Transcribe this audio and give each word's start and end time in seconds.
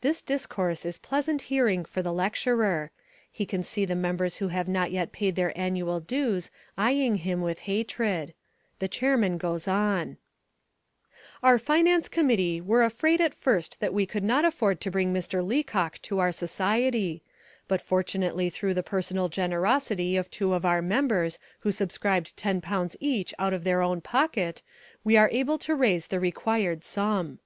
This 0.00 0.20
discourse 0.20 0.84
is 0.84 0.98
pleasant 0.98 1.42
hearing 1.42 1.84
for 1.84 2.02
the 2.02 2.12
lecturer. 2.12 2.90
He 3.30 3.46
can 3.46 3.62
see 3.62 3.84
the 3.84 3.94
members 3.94 4.38
who 4.38 4.48
have 4.48 4.66
not 4.66 4.90
yet 4.90 5.12
paid 5.12 5.36
their 5.36 5.56
annual 5.56 6.00
dues 6.00 6.50
eyeing 6.76 7.18
him 7.18 7.40
with 7.42 7.60
hatred. 7.60 8.34
The 8.80 8.88
chairman 8.88 9.38
goes 9.38 9.68
on: 9.68 10.16
"Our 11.44 11.60
finance 11.60 12.08
committee 12.08 12.60
were 12.60 12.82
afraid 12.82 13.20
at 13.20 13.34
first 13.34 13.78
that 13.78 13.94
we 13.94 14.04
could 14.04 14.24
not 14.24 14.44
afford 14.44 14.80
to 14.80 14.90
bring 14.90 15.14
Mr. 15.14 15.46
Leacock 15.46 16.02
to 16.02 16.18
our 16.18 16.32
society. 16.32 17.22
But 17.68 17.80
fortunately 17.80 18.50
through 18.50 18.74
the 18.74 18.82
personal 18.82 19.28
generosity 19.28 20.16
of 20.16 20.28
two 20.28 20.54
of 20.54 20.64
our 20.66 20.82
members 20.82 21.38
who 21.60 21.70
subscribed 21.70 22.36
ten 22.36 22.60
pounds 22.60 22.96
each 22.98 23.32
out 23.38 23.52
of 23.54 23.62
their 23.62 23.80
own 23.80 24.00
pocket 24.00 24.60
we 25.04 25.16
are 25.16 25.30
able 25.30 25.56
to 25.58 25.76
raise 25.76 26.08
the 26.08 26.18
required 26.18 26.82
sum." 26.82 27.38